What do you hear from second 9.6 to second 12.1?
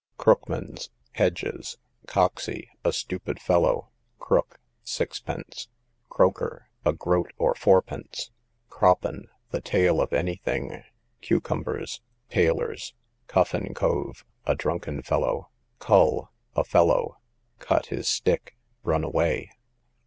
tail of any thing. Cucumbers,